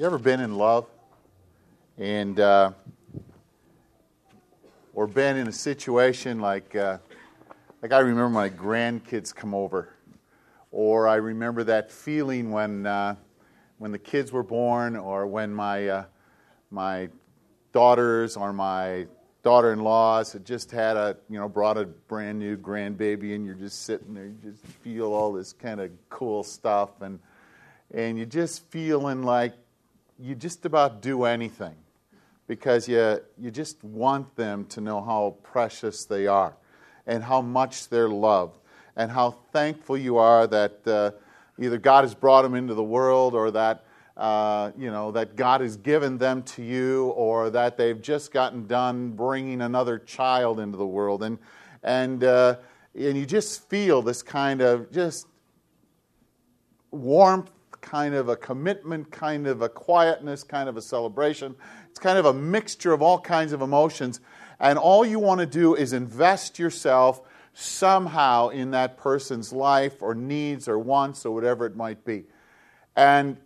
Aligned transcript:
You 0.00 0.06
ever 0.06 0.18
been 0.18 0.40
in 0.40 0.54
love? 0.54 0.86
And, 1.98 2.40
uh, 2.40 2.72
or 4.94 5.06
been 5.06 5.36
in 5.36 5.46
a 5.46 5.52
situation 5.52 6.40
like, 6.40 6.74
uh, 6.74 6.96
like 7.82 7.92
I 7.92 7.98
remember 7.98 8.30
my 8.30 8.48
grandkids 8.48 9.34
come 9.34 9.52
over, 9.52 9.90
or 10.70 11.06
I 11.06 11.16
remember 11.16 11.64
that 11.64 11.92
feeling 11.92 12.50
when, 12.50 12.86
uh, 12.86 13.16
when 13.76 13.92
the 13.92 13.98
kids 13.98 14.32
were 14.32 14.42
born, 14.42 14.96
or 14.96 15.26
when 15.26 15.52
my, 15.52 15.86
uh, 15.88 16.04
my 16.70 17.10
daughters 17.72 18.38
or 18.38 18.54
my 18.54 19.06
daughter-in-laws 19.42 20.32
had 20.32 20.46
just 20.46 20.70
had 20.70 20.96
a, 20.96 21.18
you 21.28 21.38
know, 21.38 21.46
brought 21.46 21.76
a 21.76 21.84
brand 21.84 22.38
new 22.38 22.56
grandbaby, 22.56 23.34
and 23.34 23.44
you're 23.44 23.54
just 23.54 23.82
sitting 23.82 24.14
there, 24.14 24.28
you 24.28 24.38
just 24.42 24.64
feel 24.64 25.12
all 25.12 25.30
this 25.30 25.52
kind 25.52 25.78
of 25.78 25.90
cool 26.08 26.42
stuff, 26.42 27.02
and 27.02 27.20
and 27.92 28.16
you're 28.16 28.24
just 28.24 28.64
feeling 28.70 29.24
like 29.24 29.52
you 30.20 30.34
just 30.34 30.66
about 30.66 31.00
do 31.00 31.24
anything 31.24 31.74
because 32.46 32.88
you, 32.88 33.20
you 33.38 33.50
just 33.50 33.82
want 33.82 34.36
them 34.36 34.64
to 34.66 34.80
know 34.80 35.00
how 35.00 35.36
precious 35.42 36.04
they 36.04 36.26
are 36.26 36.54
and 37.06 37.24
how 37.24 37.40
much 37.40 37.88
they're 37.88 38.08
loved 38.08 38.58
and 38.96 39.10
how 39.10 39.30
thankful 39.52 39.96
you 39.96 40.18
are 40.18 40.46
that 40.46 40.86
uh, 40.86 41.12
either 41.58 41.78
God 41.78 42.02
has 42.02 42.14
brought 42.14 42.42
them 42.42 42.54
into 42.54 42.74
the 42.74 42.82
world 42.82 43.34
or 43.34 43.50
that 43.52 43.84
uh, 44.16 44.72
you 44.76 44.90
know 44.90 45.10
that 45.12 45.34
God 45.34 45.62
has 45.62 45.78
given 45.78 46.18
them 46.18 46.42
to 46.42 46.62
you 46.62 47.06
or 47.10 47.48
that 47.50 47.78
they've 47.78 48.02
just 48.02 48.32
gotten 48.32 48.66
done 48.66 49.12
bringing 49.12 49.62
another 49.62 49.98
child 49.98 50.60
into 50.60 50.76
the 50.76 50.86
world. 50.86 51.22
And 51.22 51.38
and 51.82 52.22
uh, 52.22 52.56
and 52.94 53.16
you 53.16 53.24
just 53.24 53.68
feel 53.70 54.02
this 54.02 54.22
kind 54.22 54.60
of 54.60 54.90
just 54.92 55.26
warmth 56.90 57.50
kind 57.80 58.14
of 58.14 58.28
a 58.28 58.36
commitment, 58.36 59.10
kind 59.10 59.46
of 59.46 59.62
a 59.62 59.68
quietness, 59.68 60.42
kind 60.42 60.68
of 60.68 60.76
a 60.76 60.82
celebration. 60.82 61.54
It's 61.88 61.98
kind 61.98 62.18
of 62.18 62.26
a 62.26 62.32
mixture 62.32 62.92
of 62.92 63.02
all 63.02 63.18
kinds 63.18 63.52
of 63.52 63.62
emotions. 63.62 64.20
And 64.58 64.78
all 64.78 65.04
you 65.04 65.18
want 65.18 65.40
to 65.40 65.46
do 65.46 65.74
is 65.74 65.92
invest 65.92 66.58
yourself 66.58 67.22
somehow 67.54 68.48
in 68.48 68.70
that 68.72 68.96
person's 68.96 69.52
life 69.52 70.02
or 70.02 70.14
needs 70.14 70.68
or 70.68 70.78
wants 70.78 71.26
or 71.26 71.34
whatever 71.34 71.66
it 71.66 71.76
might 71.76 72.04
be. 72.04 72.24
And 72.96 73.36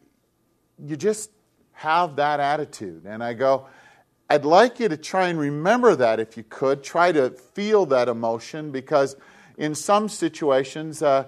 you 0.79 0.97
just 0.97 1.31
have 1.73 2.17
that 2.17 2.41
attitude. 2.41 3.05
And 3.07 3.23
I 3.23 3.35
go, 3.35 3.67
I'd 4.29 4.45
like 4.45 4.81
you 4.81 4.89
to 4.89 4.97
try 4.97 5.29
and 5.29 5.39
remember 5.39 5.95
that 5.97 6.19
if 6.19 6.37
you 6.37 6.45
could. 6.45 6.83
Try 6.83 7.13
to 7.13 7.31
feel 7.31 7.87
that 7.87 8.09
emotion 8.09 8.71
because 8.71 9.17
in 9.57 9.75
some 9.75 10.09
situations, 10.09 11.03
uh, 11.03 11.27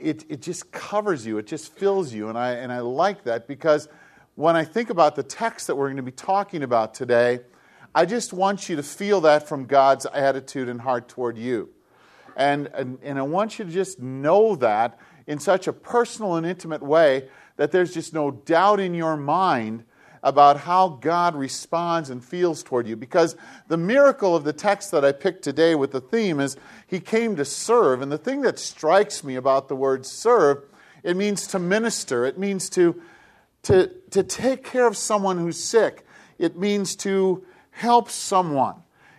it, 0.00 0.24
it 0.28 0.42
just 0.42 0.70
covers 0.72 1.26
you, 1.26 1.38
it 1.38 1.46
just 1.46 1.74
fills 1.74 2.12
you. 2.12 2.28
And 2.28 2.38
I, 2.38 2.52
and 2.52 2.72
I 2.72 2.80
like 2.80 3.24
that 3.24 3.46
because 3.46 3.88
when 4.34 4.56
I 4.56 4.64
think 4.64 4.90
about 4.90 5.16
the 5.16 5.22
text 5.22 5.66
that 5.66 5.76
we're 5.76 5.88
going 5.88 5.96
to 5.96 6.02
be 6.02 6.12
talking 6.12 6.62
about 6.62 6.94
today, 6.94 7.40
I 7.94 8.04
just 8.04 8.32
want 8.32 8.68
you 8.68 8.76
to 8.76 8.82
feel 8.82 9.20
that 9.22 9.48
from 9.48 9.66
God's 9.66 10.06
attitude 10.06 10.68
and 10.68 10.80
heart 10.80 11.08
toward 11.08 11.36
you. 11.36 11.70
And, 12.36 12.68
and, 12.72 12.98
and 13.02 13.18
I 13.18 13.22
want 13.22 13.58
you 13.58 13.64
to 13.64 13.70
just 13.70 13.98
know 13.98 14.54
that 14.56 14.98
in 15.26 15.40
such 15.40 15.66
a 15.66 15.72
personal 15.72 16.36
and 16.36 16.46
intimate 16.46 16.82
way 16.82 17.28
that 17.56 17.72
there's 17.72 17.92
just 17.92 18.14
no 18.14 18.30
doubt 18.30 18.78
in 18.78 18.94
your 18.94 19.16
mind 19.16 19.84
about 20.22 20.60
how 20.60 20.88
God 20.88 21.34
responds 21.36 22.10
and 22.10 22.24
feels 22.24 22.62
toward 22.62 22.86
you. 22.86 22.96
Because 22.96 23.36
the 23.68 23.76
miracle 23.76 24.34
of 24.34 24.44
the 24.44 24.52
text 24.52 24.90
that 24.92 25.04
I 25.04 25.12
picked 25.12 25.42
today 25.42 25.74
with 25.74 25.92
the 25.92 26.00
theme 26.00 26.40
is 26.40 26.56
He 26.88 26.98
came 26.98 27.36
to 27.36 27.44
serve. 27.44 28.02
And 28.02 28.10
the 28.10 28.18
thing 28.18 28.42
that 28.42 28.58
strikes 28.58 29.22
me 29.22 29.36
about 29.36 29.68
the 29.68 29.76
word 29.76 30.04
serve, 30.04 30.64
it 31.04 31.16
means 31.16 31.46
to 31.48 31.60
minister, 31.60 32.24
it 32.24 32.38
means 32.38 32.68
to, 32.70 33.00
to, 33.64 33.92
to 34.10 34.22
take 34.24 34.64
care 34.64 34.86
of 34.86 34.96
someone 34.96 35.38
who's 35.38 35.62
sick, 35.62 36.04
it 36.38 36.56
means 36.56 36.96
to 36.96 37.44
help 37.70 38.10
someone. 38.10 38.74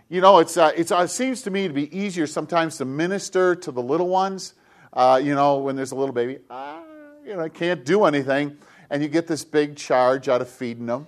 You 0.10 0.20
know, 0.20 0.40
it's, 0.40 0.58
uh, 0.58 0.72
it's, 0.76 0.92
uh, 0.92 1.04
it 1.04 1.10
seems 1.10 1.44
to 1.44 1.52
me 1.52 1.68
to 1.68 1.74
be 1.74 1.96
easier 1.96 2.28
sometimes 2.28 2.78
to 2.78 2.86
minister 2.86 3.56
to 3.56 3.72
the 3.72 3.82
little 3.82 4.10
ones. 4.10 4.56
Uh, 4.92 5.22
you 5.24 5.36
know, 5.36 5.60
when 5.60 5.76
there's 5.76 5.92
a 5.92 5.96
little 5.96 6.14
baby, 6.14 6.40
ah, 6.50 6.82
you 7.24 7.36
know, 7.36 7.42
I 7.42 7.50
can't 7.50 7.86
do 7.86 8.06
anything 8.06 8.58
and 8.90 9.04
you 9.04 9.10
get 9.10 9.28
this 9.28 9.44
big 9.44 9.76
charge 9.76 10.28
out 10.28 10.42
of 10.42 10.50
feeding 10.50 10.88
them, 10.88 11.08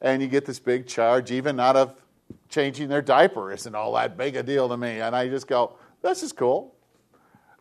and 0.00 0.22
you 0.22 0.28
get 0.28 0.46
this 0.46 0.58
big 0.58 0.86
charge 0.86 1.30
even 1.30 1.60
out 1.60 1.76
of 1.76 1.94
changing 2.48 2.88
their 2.88 3.02
diaper. 3.02 3.52
Isn't 3.52 3.74
all 3.74 3.92
that 3.94 4.16
big 4.16 4.36
a 4.36 4.42
deal 4.42 4.68
to 4.68 4.76
me? 4.76 5.00
And 5.00 5.14
I 5.14 5.28
just 5.28 5.46
go, 5.46 5.76
this 6.02 6.22
is 6.22 6.32
cool. 6.32 6.74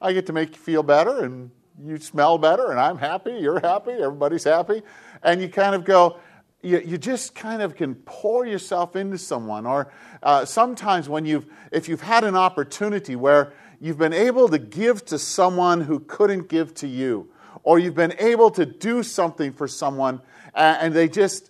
I 0.01 0.13
get 0.13 0.25
to 0.27 0.33
make 0.33 0.51
you 0.51 0.61
feel 0.61 0.83
better, 0.83 1.23
and 1.23 1.49
you 1.81 1.97
smell 1.97 2.37
better, 2.37 2.71
and 2.71 2.79
I'm 2.79 2.97
happy, 2.97 3.33
you're 3.39 3.59
happy, 3.59 3.91
everybody's 3.91 4.43
happy. 4.43 4.81
And 5.23 5.41
you 5.41 5.47
kind 5.47 5.75
of 5.75 5.85
go, 5.85 6.19
you, 6.61 6.79
you 6.79 6.97
just 6.97 7.35
kind 7.35 7.61
of 7.61 7.75
can 7.75 7.95
pour 7.95 8.45
yourself 8.45 8.95
into 8.95 9.17
someone. 9.17 9.65
Or 9.65 9.91
uh, 10.21 10.45
sometimes 10.45 11.07
when 11.07 11.25
you've, 11.25 11.45
if 11.71 11.87
you've 11.87 12.01
had 12.01 12.23
an 12.23 12.35
opportunity 12.35 13.15
where 13.15 13.53
you've 13.79 13.97
been 13.97 14.13
able 14.13 14.49
to 14.49 14.59
give 14.59 15.05
to 15.05 15.17
someone 15.17 15.81
who 15.81 15.99
couldn't 16.01 16.49
give 16.49 16.73
to 16.75 16.87
you, 16.87 17.29
or 17.63 17.79
you've 17.79 17.95
been 17.95 18.15
able 18.19 18.51
to 18.51 18.65
do 18.65 19.03
something 19.03 19.51
for 19.51 19.67
someone 19.67 20.21
and 20.53 20.93
they 20.93 21.07
just 21.07 21.49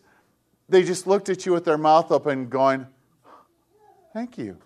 they 0.69 0.83
just 0.83 1.05
looked 1.05 1.29
at 1.29 1.45
you 1.45 1.51
with 1.51 1.65
their 1.65 1.77
mouth 1.77 2.11
open 2.11 2.47
going 2.47 2.87
thank 4.13 4.37
you. 4.37 4.57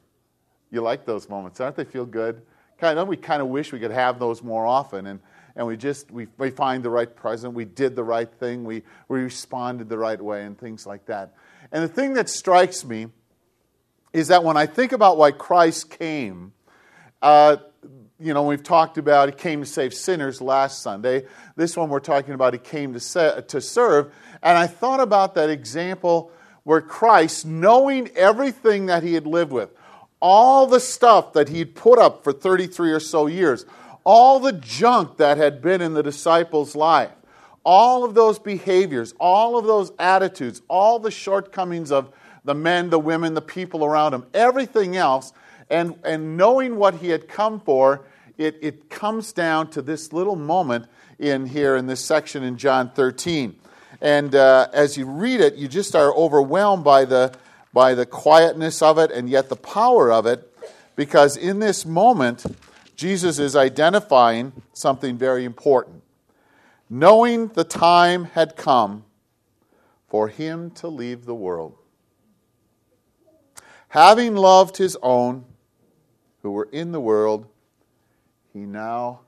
You 0.71 0.81
like 0.81 1.05
those 1.05 1.29
moments. 1.29 1.59
Aren't 1.59 1.77
they 1.77 1.85
feel 1.85 2.05
good? 2.05 2.41
Kind 2.77 2.99
of 2.99 3.07
we 3.07 3.17
kind 3.17 3.41
of 3.41 3.47
wish 3.47 3.71
we 3.71 3.79
could 3.79 3.91
have 3.91 4.19
those 4.19 4.43
more 4.43 4.65
often? 4.65 5.07
And 5.07 5.19
and 5.55 5.65
we 5.65 5.75
just 5.75 6.11
we, 6.11 6.27
we 6.37 6.51
find 6.51 6.83
the 6.83 6.89
right 6.89 7.13
present. 7.13 7.53
We 7.53 7.65
did 7.65 7.95
the 7.95 8.03
right 8.03 8.31
thing. 8.31 8.63
We, 8.63 8.83
we 9.07 9.21
responded 9.21 9.89
the 9.89 9.97
right 9.97 10.21
way 10.21 10.43
and 10.43 10.57
things 10.57 10.85
like 10.85 11.05
that. 11.07 11.33
And 11.71 11.83
the 11.83 11.87
thing 11.87 12.13
that 12.13 12.29
strikes 12.29 12.85
me 12.85 13.07
is 14.13 14.29
that 14.29 14.41
when 14.41 14.55
i 14.55 14.65
think 14.65 14.93
about 14.93 15.17
why 15.17 15.31
christ 15.31 15.89
came 15.89 16.53
uh, 17.21 17.57
you 18.19 18.33
know, 18.33 18.43
we've 18.43 18.63
talked 18.63 18.97
about 18.97 19.29
he 19.29 19.35
came 19.35 19.61
to 19.61 19.65
save 19.65 19.93
sinners 19.93 20.41
last 20.41 20.81
Sunday. 20.81 21.25
This 21.55 21.77
one 21.77 21.89
we're 21.89 21.99
talking 21.99 22.33
about 22.33 22.53
he 22.53 22.59
came 22.59 22.93
to, 22.93 22.99
se- 22.99 23.43
to 23.47 23.61
serve. 23.61 24.13
And 24.41 24.57
I 24.57 24.67
thought 24.67 24.99
about 24.99 25.35
that 25.35 25.49
example 25.49 26.31
where 26.67 26.81
Christ, 26.81 27.45
knowing 27.45 28.09
everything 28.09 28.87
that 28.87 29.01
he 29.01 29.13
had 29.13 29.25
lived 29.25 29.53
with, 29.53 29.69
all 30.19 30.67
the 30.67 30.81
stuff 30.81 31.31
that 31.31 31.47
he'd 31.47 31.75
put 31.75 31.97
up 31.97 32.25
for 32.25 32.33
33 32.33 32.91
or 32.91 32.99
so 32.99 33.25
years, 33.25 33.65
all 34.03 34.41
the 34.41 34.51
junk 34.51 35.15
that 35.15 35.37
had 35.37 35.61
been 35.61 35.79
in 35.79 35.93
the 35.93 36.03
disciples' 36.03 36.75
life, 36.75 37.13
all 37.63 38.03
of 38.03 38.15
those 38.15 38.37
behaviors, 38.37 39.13
all 39.17 39.57
of 39.57 39.63
those 39.63 39.93
attitudes, 39.97 40.61
all 40.67 40.99
the 40.99 41.09
shortcomings 41.09 41.89
of 41.89 42.11
the 42.43 42.53
men, 42.53 42.89
the 42.89 42.99
women, 42.99 43.33
the 43.33 43.41
people 43.41 43.85
around 43.85 44.13
him, 44.13 44.25
everything 44.33 44.97
else. 44.97 45.31
And, 45.69 45.97
and 46.03 46.35
knowing 46.35 46.75
what 46.75 46.95
he 46.95 47.07
had 47.07 47.29
come 47.29 47.61
for, 47.61 48.05
it, 48.37 48.57
it 48.61 48.89
comes 48.89 49.31
down 49.31 49.69
to 49.69 49.81
this 49.81 50.11
little 50.11 50.35
moment 50.35 50.87
in 51.17 51.45
here 51.45 51.77
in 51.77 51.87
this 51.87 52.03
section 52.03 52.43
in 52.43 52.57
John 52.57 52.91
13. 52.91 53.57
And 54.01 54.35
uh, 54.35 54.67
as 54.73 54.97
you 54.97 55.05
read 55.05 55.41
it, 55.41 55.55
you 55.55 55.67
just 55.67 55.95
are 55.95 56.13
overwhelmed 56.13 56.83
by 56.83 57.05
the, 57.05 57.33
by 57.73 57.95
the 57.95 58.05
quietness 58.05 58.81
of 58.81 58.97
it 58.97 59.11
and 59.11 59.29
yet 59.29 59.49
the 59.49 59.55
power 59.55 60.11
of 60.11 60.25
it, 60.25 60.53
because 60.95 61.35
in 61.35 61.59
this 61.59 61.85
moment, 61.85 62.45
Jesus 62.95 63.39
is 63.39 63.55
identifying 63.55 64.53
something 64.73 65.17
very 65.17 65.45
important. 65.45 66.03
Knowing 66.89 67.47
the 67.49 67.63
time 67.63 68.25
had 68.25 68.55
come 68.55 69.03
for 70.07 70.27
him 70.27 70.71
to 70.71 70.87
leave 70.87 71.25
the 71.25 71.35
world. 71.35 71.75
Having 73.89 74.35
loved 74.35 74.77
his 74.77 74.97
own 75.01 75.45
who 76.41 76.51
were 76.51 76.69
in 76.71 76.91
the 76.91 76.99
world, 76.99 77.47
he 78.53 78.59
now 78.59 79.21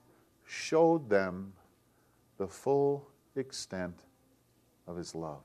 showed 0.46 1.10
them 1.10 1.54
the 2.38 2.48
full 2.48 3.08
extent 3.36 4.00
of 4.90 4.98
his 4.98 5.16
love. 5.16 5.42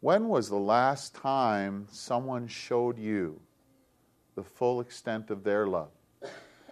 When 0.00 0.28
was 0.28 0.48
the 0.48 0.56
last 0.56 1.14
time 1.14 1.88
someone 1.90 2.46
showed 2.46 2.98
you 2.98 3.40
the 4.34 4.44
full 4.44 4.80
extent 4.80 5.30
of 5.30 5.42
their 5.42 5.66
love? 5.66 5.88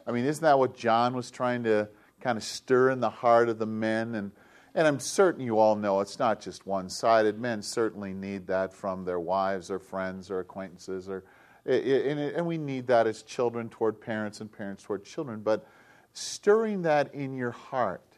I 0.07 0.13
mean, 0.13 0.27
isn't 0.27 0.43
that 0.43 0.59
what 0.59 0.77
John 0.77 1.17
was 1.17 1.31
trying 1.31 1.65
to 1.65 1.89
kind 2.21 2.37
of 2.37 2.45
stir 2.45 2.91
in 2.91 3.01
the 3.01 3.11
heart 3.11 3.49
of 3.49 3.59
the 3.59 3.67
men? 3.67 4.15
And, 4.15 4.31
and 4.75 4.87
I'm 4.87 5.01
certain 5.01 5.43
you 5.43 5.59
all 5.59 5.75
know 5.75 6.01
it's 6.01 6.19
not 6.19 6.41
just 6.41 6.67
one 6.67 6.91
sided. 6.91 7.41
Men 7.41 7.63
certainly 7.63 8.13
need 8.13 8.47
that 8.49 8.75
from 8.75 9.07
their 9.07 9.19
wives 9.19 9.71
or 9.71 9.79
friends 9.79 10.31
or 10.31 10.41
acquaintances 10.41 11.09
or 11.09 11.25
and 11.67 12.47
we 12.47 12.59
need 12.59 12.89
that 12.89 13.07
as 13.07 13.23
children 13.23 13.71
toward 13.71 13.99
parents 13.99 14.43
and 14.43 14.53
parents 14.53 14.83
toward 14.83 15.03
children, 15.03 15.41
but 15.41 15.67
stirring 16.13 16.83
that 16.83 17.15
in 17.15 17.35
your 17.35 17.53
heart 17.53 18.14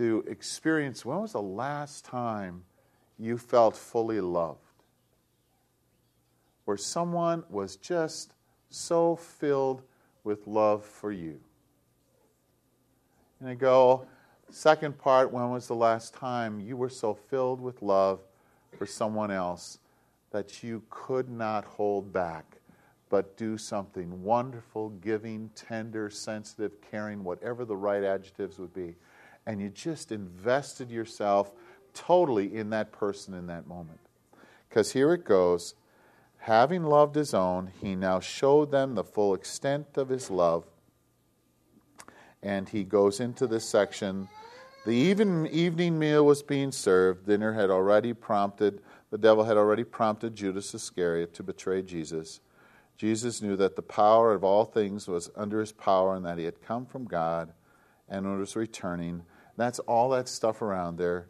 to 0.00 0.24
experience 0.26 1.04
when 1.04 1.20
was 1.20 1.32
the 1.32 1.42
last 1.42 2.06
time 2.06 2.64
you 3.18 3.36
felt 3.36 3.76
fully 3.76 4.18
loved? 4.18 4.58
Where 6.64 6.78
someone 6.78 7.44
was 7.50 7.76
just 7.76 8.32
so 8.70 9.14
filled 9.14 9.82
with 10.24 10.46
love 10.46 10.86
for 10.86 11.12
you. 11.12 11.38
And 13.40 13.50
I 13.50 13.54
go, 13.54 14.06
Second 14.48 14.96
part, 14.96 15.30
when 15.30 15.50
was 15.50 15.68
the 15.68 15.74
last 15.74 16.14
time 16.14 16.60
you 16.60 16.78
were 16.78 16.88
so 16.88 17.12
filled 17.12 17.60
with 17.60 17.82
love 17.82 18.20
for 18.78 18.86
someone 18.86 19.30
else 19.30 19.80
that 20.30 20.62
you 20.62 20.82
could 20.88 21.28
not 21.28 21.66
hold 21.66 22.10
back, 22.10 22.56
but 23.10 23.36
do 23.36 23.58
something 23.58 24.24
wonderful, 24.24 24.88
giving, 25.02 25.50
tender, 25.54 26.08
sensitive, 26.08 26.72
caring, 26.90 27.22
whatever 27.22 27.66
the 27.66 27.76
right 27.76 28.02
adjectives 28.02 28.58
would 28.58 28.72
be. 28.72 28.96
And 29.46 29.60
you 29.60 29.68
just 29.68 30.12
invested 30.12 30.90
yourself 30.90 31.50
totally 31.94 32.54
in 32.54 32.70
that 32.70 32.92
person 32.92 33.34
in 33.34 33.46
that 33.48 33.66
moment. 33.66 34.00
Because 34.68 34.92
here 34.92 35.12
it 35.12 35.24
goes 35.24 35.74
having 36.38 36.84
loved 36.84 37.14
his 37.14 37.34
own, 37.34 37.70
he 37.80 37.94
now 37.94 38.18
showed 38.18 38.70
them 38.70 38.94
the 38.94 39.04
full 39.04 39.34
extent 39.34 39.86
of 39.96 40.08
his 40.08 40.30
love. 40.30 40.64
And 42.42 42.68
he 42.68 42.84
goes 42.84 43.20
into 43.20 43.46
this 43.46 43.68
section. 43.68 44.28
The 44.86 44.92
even, 44.92 45.46
evening 45.48 45.98
meal 45.98 46.24
was 46.24 46.42
being 46.42 46.72
served. 46.72 47.26
Dinner 47.26 47.52
had 47.52 47.68
already 47.68 48.14
prompted 48.14 48.80
the 49.10 49.18
devil 49.18 49.44
had 49.44 49.56
already 49.56 49.82
prompted 49.84 50.36
Judas 50.36 50.72
Iscariot 50.72 51.34
to 51.34 51.42
betray 51.42 51.82
Jesus. 51.82 52.40
Jesus 52.96 53.42
knew 53.42 53.56
that 53.56 53.74
the 53.74 53.82
power 53.82 54.32
of 54.32 54.44
all 54.44 54.64
things 54.64 55.08
was 55.08 55.30
under 55.34 55.58
his 55.58 55.72
power 55.72 56.14
and 56.14 56.24
that 56.24 56.38
he 56.38 56.44
had 56.44 56.62
come 56.62 56.86
from 56.86 57.06
God 57.06 57.52
and 58.10 58.38
was 58.38 58.56
returning. 58.56 59.22
That's 59.56 59.78
all 59.80 60.10
that 60.10 60.28
stuff 60.28 60.62
around 60.62 60.96
there 60.96 61.28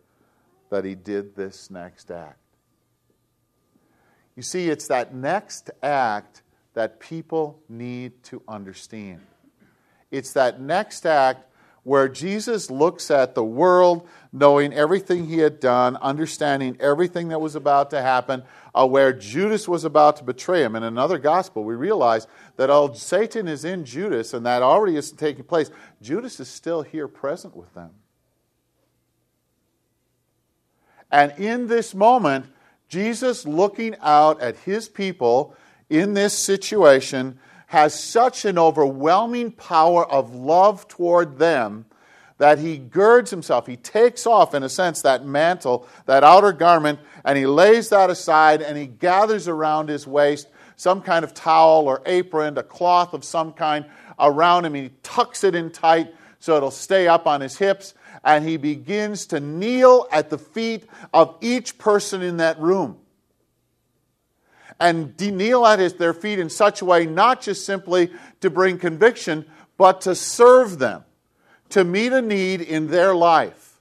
that 0.71 0.85
he 0.85 0.95
did 0.95 1.37
this 1.37 1.71
next 1.71 2.11
act. 2.11 2.39
You 4.37 4.43
see, 4.43 4.71
it's 4.71 4.89
that 4.89 5.15
next 5.15 5.71
act 5.83 6.43
that 6.75 7.01
people 7.01 7.61
need 7.69 8.23
to 8.25 8.43
understand. 8.49 9.21
It's 10.11 10.33
that 10.33 10.61
next 10.61 11.05
act 11.05 11.50
where 11.83 12.09
Jesus 12.09 12.71
looks 12.71 13.11
at 13.11 13.35
the 13.35 13.45
world, 13.45 14.07
knowing 14.33 14.73
everything 14.73 15.27
he 15.27 15.39
had 15.39 15.61
done, 15.61 15.97
understanding 15.97 16.77
everything 16.79 17.29
that 17.29 17.41
was 17.41 17.55
about 17.55 17.91
to 17.91 18.03
happen, 18.03 18.43
uh, 18.75 18.87
where 18.87 19.13
Judas 19.13 19.67
was 19.67 19.85
about 19.85 20.17
to 20.17 20.25
betray 20.25 20.63
him. 20.63 20.77
In 20.77 20.83
another 20.83 21.19
gospel, 21.19 21.65
we 21.65 21.75
realize 21.75 22.27
that 22.57 22.71
all 22.71 22.95
Satan 22.95 23.49
is 23.49 23.65
in 23.65 23.85
Judas, 23.85 24.35
and 24.35 24.45
that 24.47 24.63
already 24.63 24.97
is 24.97 25.11
taking 25.11 25.45
place. 25.45 25.71
Judas 26.03 26.39
is 26.39 26.49
still 26.49 26.83
here 26.83 27.09
present 27.09 27.57
with 27.57 27.73
them. 27.75 27.91
And 31.11 31.33
in 31.39 31.67
this 31.67 31.95
moment, 31.95 32.47
Jesus 32.89 33.47
looking 33.47 33.97
out 34.01 34.41
at 34.41 34.57
his 34.59 34.89
people 34.89 35.57
in 35.89 36.15
this 36.15 36.37
situation 36.37 37.39
has 37.71 37.95
such 37.95 38.45
an 38.45 38.59
overwhelming 38.59 39.53
power 39.53 40.05
of 40.05 40.35
love 40.35 40.89
toward 40.89 41.39
them 41.39 41.85
that 42.39 42.59
he 42.59 42.77
girds 42.77 43.31
himself. 43.31 43.65
He 43.65 43.77
takes 43.77 44.27
off, 44.27 44.57
in 44.57 44.65
a 44.65 44.69
sense, 44.69 45.03
that 45.03 45.25
mantle, 45.25 45.87
that 46.07 46.25
outer 46.25 46.51
garment, 46.51 46.99
and 47.25 47.39
he 47.39 47.47
lays 47.47 47.91
that 47.91 48.11
aside 48.11 48.61
and 48.61 48.77
he 48.77 48.89
gathers 48.89 49.47
around 49.47 49.89
his 49.89 50.05
waist 50.05 50.49
some 50.75 51.01
kind 51.01 51.25
of 51.25 51.33
towel 51.33 51.87
or 51.87 52.03
apron, 52.07 52.59
a 52.59 52.63
cloth 52.65 53.15
of 53.15 53.23
some 53.23 53.53
kind 53.53 53.85
around 54.19 54.65
him. 54.65 54.75
He 54.75 54.91
tucks 55.05 55.45
it 55.45 55.55
in 55.55 55.71
tight 55.71 56.13
so 56.41 56.57
it'll 56.57 56.73
stay 56.73 57.07
up 57.07 57.29
on 57.29 57.41
his 57.41 57.57
hips, 57.57 57.95
and 58.25 58.49
he 58.49 58.57
begins 58.57 59.27
to 59.27 59.39
kneel 59.39 60.09
at 60.11 60.29
the 60.29 60.39
feet 60.39 60.89
of 61.15 61.37
each 61.41 61.79
person 61.79 62.21
in 62.21 62.39
that 62.39 62.59
room 62.59 63.00
and 64.81 65.19
kneel 65.21 65.67
at 65.67 65.79
his, 65.79 65.95
their 65.95 66.15
feet 66.15 66.39
in 66.39 66.49
such 66.49 66.81
a 66.81 66.85
way, 66.85 67.07
not 67.07 67.43
just 67.43 67.67
simply 67.67 68.11
to 68.41 68.49
bring 68.49 68.79
conviction, 68.79 69.45
but 69.77 70.01
to 70.01 70.15
serve 70.15 70.79
them, 70.79 71.05
to 71.69 71.85
meet 71.85 72.13
a 72.13 72.23
need 72.23 72.63
in 72.63 72.89
their 72.89 73.15
life, 73.15 73.79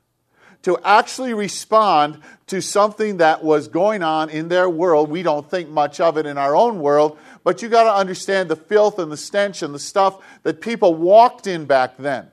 to 0.62 0.78
actually 0.84 1.34
respond 1.34 2.19
to 2.48 2.62
something 2.62 3.18
that 3.18 3.44
was 3.44 3.69
going 3.69 4.04
on 4.04 4.30
in 4.30 4.50
their 4.50 4.69
world. 4.69 5.10
We 5.10 5.24
don't 5.24 5.50
think 5.50 5.69
much 5.69 6.01
of 6.01 6.18
it 6.18 6.25
in 6.25 6.38
our 6.38 6.56
own 6.56 6.80
world, 6.80 7.18
but 7.46 7.62
you 7.62 7.69
got 7.69 7.86
to 7.86 7.94
understand 7.94 8.50
the 8.50 8.57
filth 8.57 9.00
and 9.00 9.12
the 9.12 9.18
stench 9.18 9.63
and 9.63 9.74
the 9.74 9.80
stuff 9.80 10.22
that 10.44 10.60
people 10.60 10.96
walked 10.96 11.48
in 11.48 11.66
back 11.66 11.96
then. 11.98 12.28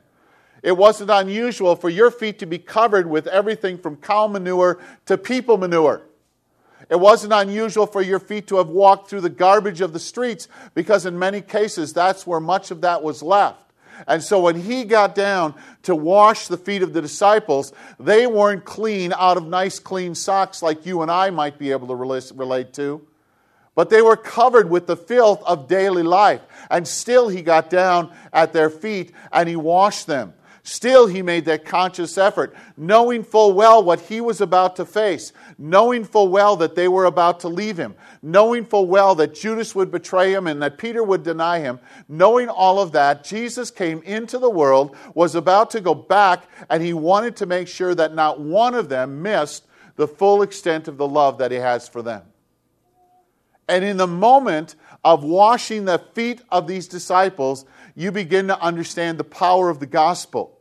It 0.63 0.77
wasn't 0.77 1.11
unusual 1.11 1.77
for 1.77 1.89
your 1.89 2.11
feet 2.11 2.41
to 2.41 2.47
be 2.47 2.59
covered 2.59 3.09
with 3.09 3.29
everything 3.29 3.79
from 3.79 3.97
cow 3.97 4.27
manure 4.27 4.81
to 5.05 5.17
people 5.17 5.57
manure. 5.59 6.03
It 6.89 7.01
wasn't 7.01 7.33
unusual 7.33 7.87
for 7.87 8.01
your 8.01 8.21
feet 8.21 8.47
to 8.49 8.57
have 8.57 8.69
walked 8.69 9.11
through 9.11 9.23
the 9.23 9.31
garbage 9.31 9.81
of 9.81 9.93
the 9.93 9.99
streets 9.99 10.47
because, 10.75 11.05
in 11.05 11.19
many 11.19 11.41
cases, 11.41 11.93
that's 11.93 12.27
where 12.27 12.41
much 12.41 12.71
of 12.71 12.83
that 12.83 13.03
was 13.03 13.23
left. 13.23 13.73
And 14.07 14.23
so, 14.23 14.41
when 14.41 14.61
he 14.61 14.85
got 14.85 15.15
down 15.15 15.55
to 15.83 15.95
wash 15.95 16.49
the 16.49 16.59
feet 16.59 16.83
of 16.83 16.93
the 16.93 17.03
disciples, 17.03 17.73
they 17.99 18.27
weren't 18.27 18.65
clean 18.65 19.13
out 19.15 19.37
of 19.37 19.47
nice, 19.47 19.79
clean 19.79 20.15
socks 20.15 20.63
like 20.63 20.87
you 20.87 21.03
and 21.03 21.11
I 21.11 21.31
might 21.31 21.59
be 21.59 21.73
able 21.73 21.89
to 21.89 21.95
relate 21.95 22.73
to. 22.75 23.07
But 23.75 23.91
they 23.91 24.03
were 24.03 24.17
covered 24.17 24.71
with 24.71 24.87
the 24.87 24.97
filth 24.97 25.43
of 25.45 25.69
daily 25.69 26.03
life. 26.03 26.41
And 26.71 26.87
still, 26.87 27.29
he 27.29 27.43
got 27.43 27.69
down 27.69 28.13
at 28.33 28.53
their 28.53 28.71
feet 28.71 29.13
and 29.33 29.49
he 29.49 29.57
washed 29.57 30.07
them. 30.07 30.35
Still, 30.69 31.07
he 31.07 31.23
made 31.23 31.45
that 31.45 31.65
conscious 31.65 32.19
effort, 32.19 32.53
knowing 32.77 33.23
full 33.23 33.53
well 33.53 33.85
what 33.85 34.01
he 34.01 34.21
was 34.21 34.41
about 34.41 34.75
to 34.77 34.85
face, 34.85 35.33
knowing 35.59 36.03
full 36.03 36.27
well 36.27 36.57
that 36.57 36.75
they 36.75 36.89
were 36.89 37.05
about 37.05 37.39
to 37.41 37.49
leave 37.49 37.77
him, 37.77 37.95
knowing 38.21 38.65
full 38.65 38.89
well 38.89 39.15
that 39.15 39.33
Judas 39.33 39.77
would 39.77 39.93
betray 39.93 40.35
him 40.35 40.49
and 40.49 40.61
that 40.61 40.77
Peter 40.77 41.05
would 41.05 41.23
deny 41.23 41.61
him. 41.61 41.79
Knowing 42.09 42.49
all 42.49 42.81
of 42.81 42.91
that, 42.91 43.23
Jesus 43.23 43.71
came 43.71 44.03
into 44.03 44.41
the 44.41 44.51
world, 44.51 44.97
was 45.15 45.37
about 45.37 45.71
to 45.71 45.81
go 45.81 45.95
back, 45.95 46.43
and 46.69 46.83
he 46.83 46.93
wanted 46.93 47.37
to 47.37 47.47
make 47.47 47.69
sure 47.69 47.95
that 47.95 48.17
not 48.17 48.41
one 48.41 48.75
of 48.75 48.89
them 48.89 49.23
missed 49.23 49.67
the 49.95 50.09
full 50.09 50.43
extent 50.43 50.89
of 50.89 50.97
the 50.97 51.07
love 51.07 51.39
that 51.39 51.53
he 51.53 51.59
has 51.59 51.89
for 51.89 52.03
them. 52.03 52.23
And 53.69 53.85
in 53.85 53.99
the 53.99 54.09
moment 54.09 54.75
of 55.05 55.23
washing 55.23 55.85
the 55.85 56.01
feet 56.15 56.43
of 56.51 56.67
these 56.67 56.89
disciples, 56.89 57.67
you 57.95 58.11
begin 58.11 58.49
to 58.49 58.61
understand 58.61 59.17
the 59.17 59.23
power 59.23 59.71
of 59.71 59.79
the 59.79 59.87
gospel 59.87 60.55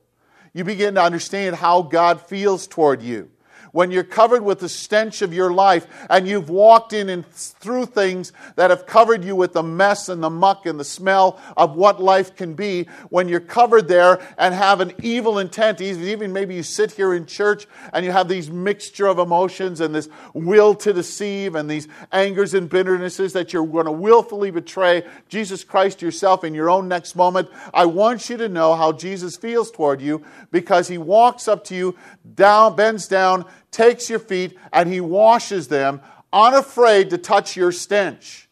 you 0.55 0.63
begin 0.63 0.95
to 0.95 1.03
understand 1.03 1.57
how 1.57 1.81
God 1.81 2.21
feels 2.21 2.65
toward 2.65 3.03
you 3.03 3.29
when 3.75 3.91
you're 3.91 4.05
covered 4.05 4.41
with 4.41 4.59
the 4.59 4.69
stench 4.69 5.21
of 5.21 5.33
your 5.33 5.51
life 5.51 5.85
and 6.09 6.29
you've 6.29 6.49
walked 6.49 6.93
in 6.93 7.09
and 7.09 7.27
through 7.27 7.85
things 7.85 8.31
that 8.55 8.69
have 8.69 8.85
covered 8.85 9.21
you 9.21 9.35
with 9.35 9.51
the 9.51 9.61
mess 9.61 10.07
and 10.07 10.23
the 10.23 10.29
muck 10.29 10.65
and 10.65 10.79
the 10.79 10.85
smell 10.85 11.37
of 11.57 11.75
what 11.75 12.01
life 12.01 12.37
can 12.37 12.53
be, 12.53 12.87
when 13.09 13.27
you're 13.27 13.41
covered 13.41 13.89
there 13.89 14.25
and 14.37 14.55
have 14.55 14.79
an 14.79 14.93
evil 15.03 15.39
intent, 15.39 15.81
even 15.81 16.31
maybe 16.31 16.55
you 16.55 16.63
sit 16.63 16.89
here 16.91 17.13
in 17.13 17.25
church 17.25 17.67
and 17.91 18.05
you 18.05 18.13
have 18.13 18.29
these 18.29 18.49
mixture 18.49 19.07
of 19.07 19.19
emotions 19.19 19.81
and 19.81 19.93
this 19.93 20.07
will 20.33 20.73
to 20.73 20.93
deceive 20.93 21.55
and 21.55 21.69
these 21.69 21.89
angers 22.13 22.53
and 22.53 22.69
bitternesses 22.69 23.33
that 23.33 23.51
you're 23.51 23.67
going 23.67 23.83
to 23.87 23.91
willfully 23.91 24.51
betray 24.51 25.03
Jesus 25.27 25.65
Christ 25.65 26.01
yourself 26.01 26.45
in 26.45 26.53
your 26.53 26.69
own 26.69 26.87
next 26.87 27.17
moment, 27.17 27.49
I 27.73 27.87
want 27.87 28.29
you 28.29 28.37
to 28.37 28.47
know 28.47 28.73
how 28.73 28.93
Jesus 28.93 29.35
feels 29.35 29.69
toward 29.69 29.99
you 29.99 30.23
because 30.49 30.87
he 30.87 30.97
walks 30.97 31.49
up 31.49 31.65
to 31.65 31.75
you, 31.75 31.97
down, 32.35 32.77
bends 32.77 33.09
down, 33.09 33.43
takes 33.75 34.09
your 34.09 34.19
feet 34.19 34.57
and 34.71 34.91
he 34.91 35.01
washes 35.01 35.67
them, 35.67 36.01
unafraid 36.31 37.09
to 37.09 37.17
touch 37.17 37.57
your 37.57 37.71
stench, 37.71 38.47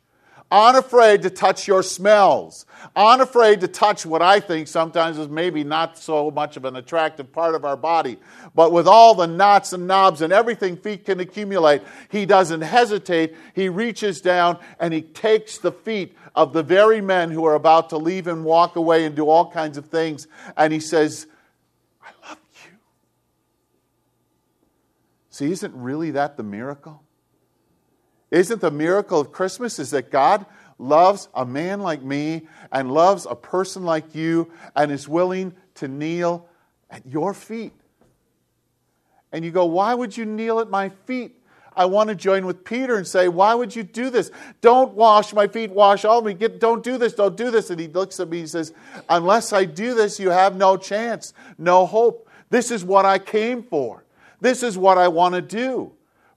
unafraid 0.52 1.22
to 1.22 1.30
touch 1.30 1.66
your 1.66 1.82
smells, 1.82 2.66
unafraid 2.94 3.62
to 3.62 3.68
touch 3.70 4.06
what 4.06 4.22
I 4.22 4.42
think 4.42 4.68
sometimes 4.68 5.18
is 5.18 5.30
maybe 5.30 5.64
not 5.64 5.98
so 5.98 6.30
much 6.30 6.58
of 6.58 6.66
an 6.66 6.76
attractive 6.76 7.32
part 7.32 7.56
of 7.56 7.64
our 7.64 7.78
body. 7.78 8.18
But 8.54 8.74
with 8.74 8.86
all 8.86 9.16
the 9.16 9.26
knots 9.26 9.72
and 9.72 9.88
knobs 9.88 10.22
and 10.22 10.34
everything 10.34 10.76
feet 10.76 11.06
can 11.06 11.22
accumulate, 11.22 11.82
he 12.10 12.26
doesn't 12.26 12.62
hesitate. 12.62 13.34
He 13.56 13.70
reaches 13.70 14.20
down 14.20 14.60
and 14.80 14.94
he 14.94 15.02
takes 15.02 15.58
the 15.58 15.72
feet 15.72 16.18
of 16.36 16.52
the 16.52 16.64
very 16.64 17.00
men 17.00 17.32
who 17.32 17.46
are 17.46 17.56
about 17.56 17.90
to 17.92 17.98
leave 17.98 18.28
and 18.28 18.44
walk 18.44 18.76
away 18.76 19.06
and 19.06 19.16
do 19.16 19.30
all 19.30 19.50
kinds 19.50 19.78
of 19.78 19.86
things. 19.86 20.28
And 20.58 20.74
he 20.74 20.82
says, 20.82 21.28
See, 25.34 25.52
isn't 25.52 25.74
really 25.74 26.12
that 26.12 26.38
the 26.38 26.44
miracle? 26.44 27.02
Isn't 28.30 28.62
the 28.62 28.70
miracle 28.70 29.20
of 29.20 29.32
Christmas 29.32 29.80
is 29.80 29.90
that 29.90 30.12
God 30.12 30.46
loves 30.78 31.28
a 31.34 31.44
man 31.44 31.80
like 31.80 32.04
me 32.04 32.44
and 32.72 32.92
loves 32.92 33.26
a 33.28 33.34
person 33.34 33.84
like 33.84 34.14
you 34.14 34.52
and 34.76 34.92
is 34.92 35.10
willing 35.10 35.56
to 35.76 35.88
kneel 35.88 36.48
at 36.92 37.04
your 37.08 37.34
feet. 37.34 37.74
And 39.32 39.44
you 39.44 39.50
go, 39.50 39.66
why 39.66 39.96
would 39.96 40.16
you 40.16 40.24
kneel 40.24 40.60
at 40.60 40.70
my 40.70 40.90
feet? 41.08 41.40
I 41.76 41.86
want 41.86 42.10
to 42.10 42.16
join 42.16 42.46
with 42.46 42.64
Peter 42.64 42.96
and 42.96 43.08
say, 43.08 43.28
why 43.28 43.56
would 43.56 43.76
you 43.76 43.82
do 43.82 44.12
this? 44.12 44.30
Don't 44.62 44.94
wash 44.94 45.34
my 45.34 45.48
feet, 45.48 45.72
wash 45.72 46.06
all 46.06 46.20
of 46.20 46.26
me. 46.26 46.36
Get, 46.36 46.60
don't 46.60 46.84
do 46.84 47.00
this, 47.00 47.14
don't 47.14 47.36
do 47.36 47.50
this. 47.50 47.72
And 47.72 47.80
he 47.80 47.88
looks 47.88 48.20
at 48.20 48.30
me 48.30 48.42
and 48.42 48.50
says, 48.52 48.72
unless 49.10 49.52
I 49.52 49.66
do 49.66 49.96
this, 49.96 50.20
you 50.20 50.30
have 50.30 50.56
no 50.56 50.78
chance, 50.78 51.34
no 51.58 51.88
hope. 51.88 52.30
This 52.52 52.70
is 52.70 52.86
what 52.86 53.06
I 53.06 53.18
came 53.18 53.64
for. 53.64 54.03
This 54.44 54.62
is 54.62 54.78
what 54.78 54.98
I 54.98 55.08
want 55.08 55.36
to 55.36 55.42
do. 55.42 55.94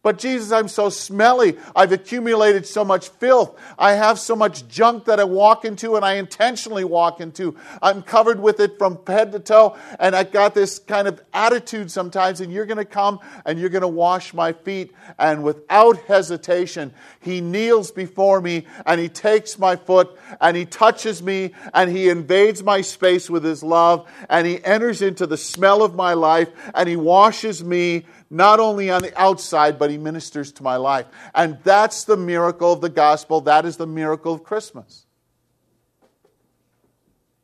But 0.07 0.19
Jesus, 0.19 0.53
I'm 0.53 0.69
so 0.69 0.89
smelly. 0.89 1.59
I've 1.75 1.91
accumulated 1.91 2.65
so 2.65 2.85
much 2.85 3.09
filth. 3.09 3.59
I 3.77 3.95
have 3.95 4.21
so 4.21 4.37
much 4.37 4.69
junk 4.69 5.07
that 5.07 5.19
I 5.19 5.25
walk 5.25 5.65
into 5.65 5.97
and 5.97 6.05
I 6.05 6.13
intentionally 6.13 6.85
walk 6.85 7.21
into. 7.21 7.57
I'm 7.83 8.03
covered 8.03 8.39
with 8.39 8.61
it 8.61 8.79
from 8.79 9.01
head 9.05 9.33
to 9.33 9.41
toe. 9.41 9.77
And 9.99 10.15
I 10.15 10.23
got 10.23 10.55
this 10.55 10.79
kind 10.79 11.09
of 11.09 11.21
attitude 11.35 11.91
sometimes. 11.91 12.41
And 12.41 12.53
you're 12.53 12.67
going 12.67 12.77
to 12.77 12.85
come 12.85 13.19
and 13.45 13.59
you're 13.59 13.69
going 13.69 13.83
to 13.83 13.89
wash 13.89 14.33
my 14.33 14.53
feet. 14.53 14.95
And 15.19 15.43
without 15.43 15.99
hesitation, 16.03 16.95
he 17.19 17.41
kneels 17.41 17.91
before 17.91 18.41
me 18.41 18.65
and 18.87 19.01
he 19.01 19.09
takes 19.09 19.59
my 19.59 19.75
foot 19.75 20.17
and 20.41 20.57
he 20.57 20.67
touches 20.67 21.21
me 21.21 21.51
and 21.75 21.91
he 21.91 22.11
invades 22.11 22.63
my 22.63 22.81
space 22.81 23.29
with 23.29 23.43
his 23.43 23.65
love 23.65 24.09
and 24.31 24.47
he 24.47 24.65
enters 24.65 25.03
into 25.03 25.27
the 25.27 25.37
smell 25.37 25.83
of 25.83 25.97
my 25.97 26.13
life 26.13 26.49
and 26.77 26.89
he 26.89 26.95
washes 26.95 27.65
me 27.65 28.05
not 28.31 28.61
only 28.61 28.91
on 28.91 29.03
the 29.03 29.19
outside, 29.21 29.79
but 29.79 29.91
he 29.91 29.99
ministers 29.99 30.53
to 30.53 30.63
my 30.63 30.77
life. 30.77 31.07
And 31.35 31.59
that's 31.63 32.05
the 32.05 32.17
miracle 32.17 32.73
of 32.73 32.81
the 32.81 32.89
gospel. 32.89 33.43
That 33.43 33.65
is 33.65 33.77
the 33.77 33.87
miracle 33.87 34.33
of 34.33 34.43
Christmas. 34.43 35.07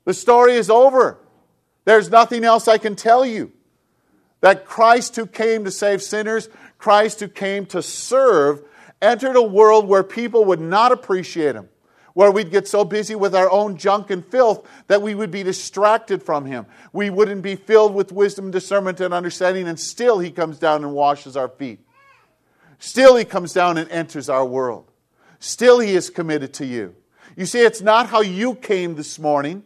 The 0.05 0.15
story 0.15 0.55
is 0.55 0.71
over. 0.71 1.19
There's 1.85 2.11
nothing 2.11 2.45
else 2.45 2.69
I 2.69 2.79
can 2.79 2.97
tell 2.97 3.25
you. 3.25 3.53
That 4.41 4.67
Christ 4.67 5.15
who 5.15 5.27
came 5.27 5.65
to 5.65 5.71
save 5.71 6.03
sinners, 6.03 6.49
Christ 6.79 7.21
who 7.21 7.29
came 7.29 7.67
to 7.67 7.81
serve, 7.81 8.63
entered 9.01 9.37
a 9.37 9.43
world 9.43 9.87
where 9.87 10.03
people 10.03 10.45
would 10.47 10.61
not 10.61 10.91
appreciate 10.91 11.55
him 11.55 11.69
where 12.15 12.31
we'd 12.31 12.51
get 12.51 12.69
so 12.69 12.85
busy 12.85 13.15
with 13.15 13.35
our 13.35 13.51
own 13.51 13.77
junk 13.77 14.11
and 14.11 14.25
filth 14.25 14.69
that 14.87 15.03
we 15.03 15.15
would 15.15 15.31
be 15.31 15.43
distracted 15.43 16.23
from 16.23 16.45
Him. 16.45 16.67
We 16.93 17.11
wouldn't 17.11 17.43
be 17.43 17.57
filled 17.57 17.95
with 17.95 18.13
wisdom, 18.13 18.51
discernment, 18.51 19.01
and 19.01 19.15
understanding, 19.15 19.69
and 19.69 19.79
still 19.79 20.19
He 20.19 20.31
comes 20.31 20.59
down 20.59 20.85
and 20.85 20.93
washes 20.93 21.37
our 21.37 21.49
feet. 21.49 21.81
Still 22.79 23.17
He 23.17 23.25
comes 23.25 23.53
down 23.53 23.79
and 23.79 23.91
enters 23.91 24.29
our 24.29 24.45
world. 24.45 24.91
Still 25.39 25.79
He 25.79 25.95
is 25.95 26.11
committed 26.11 26.53
to 26.55 26.67
you. 26.67 26.95
You 27.37 27.47
see, 27.47 27.61
it's 27.61 27.81
not 27.81 28.09
how 28.09 28.21
you 28.21 28.55
came 28.55 28.95
this 28.95 29.19
morning, 29.19 29.65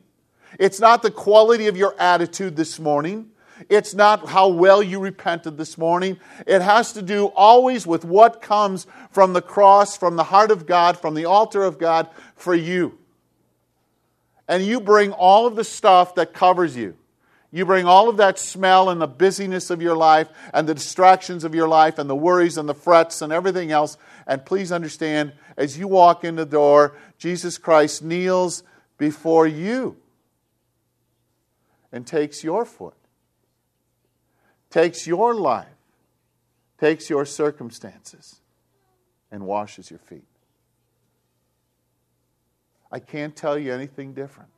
it's 0.59 0.81
not 0.81 1.03
the 1.03 1.11
quality 1.11 1.67
of 1.67 1.76
your 1.76 1.95
attitude 1.99 2.57
this 2.57 2.79
morning. 2.79 3.31
It's 3.69 3.95
not 3.95 4.29
how 4.29 4.49
well 4.49 4.83
you 4.83 5.01
repented 5.01 5.57
this 5.57 5.79
morning. 5.79 6.19
It 6.47 6.61
has 6.61 6.93
to 6.93 7.03
do 7.03 7.27
always 7.27 7.87
with 7.87 8.05
what 8.05 8.43
comes 8.43 8.87
from 9.11 9.33
the 9.33 9.43
cross, 9.43 9.97
from 9.97 10.17
the 10.17 10.25
heart 10.25 10.51
of 10.51 10.67
God, 10.67 10.99
from 10.99 11.15
the 11.15 11.25
altar 11.25 11.65
of 11.65 11.79
God 11.79 12.09
for 12.35 12.55
you. 12.55 12.99
And 14.49 14.65
you 14.65 14.81
bring 14.81 15.13
all 15.13 15.47
of 15.47 15.57
the 15.57 15.65
stuff 15.65 16.15
that 16.17 16.33
covers 16.33 16.77
you. 16.77 16.97
You 17.51 17.65
bring 17.65 17.87
all 17.87 18.09
of 18.09 18.19
that 18.19 18.39
smell 18.39 18.91
and 18.91 19.01
the 19.01 19.07
busyness 19.07 19.71
of 19.71 19.81
your 19.81 19.97
life 19.97 20.29
and 20.53 20.69
the 20.69 20.75
distractions 20.75 21.43
of 21.43 21.55
your 21.55 21.69
life 21.69 21.99
and 21.99 22.11
the 22.11 22.17
worries 22.17 22.59
and 22.59 22.69
the 22.69 22.75
frets 22.75 23.23
and 23.23 23.33
everything 23.33 23.73
else. 23.73 23.97
And 24.27 24.45
please 24.45 24.71
understand, 24.71 25.33
as 25.57 25.79
you 25.79 25.89
walk 25.89 26.25
in 26.25 26.37
the 26.37 26.45
door, 26.45 26.97
Jesus 27.19 27.57
Christ 27.57 28.03
kneels 28.03 28.63
before 28.99 29.47
you 29.47 29.97
and 31.93 32.07
takes 32.07 32.45
your 32.45 32.65
foot 32.65 32.97
takes 34.76 35.06
your 35.06 35.35
life, 35.35 35.68
takes 36.78 37.09
your 37.09 37.25
circumstances, 37.25 38.42
and 39.30 39.47
washes 39.47 39.88
your 39.90 39.99
feet. 39.99 40.28
I 42.92 42.99
can't 42.99 43.35
tell 43.35 43.59
you 43.59 43.73
anything 43.73 44.12
different. 44.12 44.50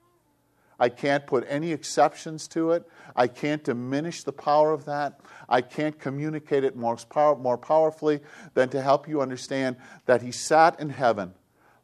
I 0.81 0.89
can't 0.89 1.25
put 1.25 1.47
any 1.49 1.71
exceptions 1.71 2.49
to 2.49 2.73
it. 2.73 2.85
I 3.15 3.29
can't 3.29 3.63
diminish 3.63 4.25
the 4.25 4.33
power 4.33 4.73
of 4.73 4.87
that. 4.87 5.21
I 5.49 5.61
can't 5.61 5.97
communicate 5.97 6.65
it 6.65 6.75
more, 6.75 6.97
power, 6.97 7.37
more 7.37 7.57
powerfully 7.57 8.19
than 8.55 8.71
to 8.71 8.83
help 8.83 9.07
you 9.07 9.21
understand 9.23 9.77
that 10.07 10.23
He 10.23 10.33
sat 10.33 10.81
in 10.81 10.91
heaven 10.91 11.33